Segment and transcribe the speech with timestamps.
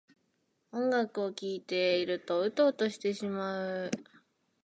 [0.71, 3.91] 音楽を聴いているとウトウトしてしまう